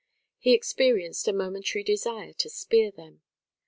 [0.39, 3.21] He experienced a momentary desire to spear them.